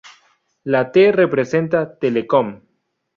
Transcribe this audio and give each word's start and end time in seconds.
La 0.75 0.79
"t" 0.95 1.03
representa 1.17 1.83
"Telekom". 1.99 2.49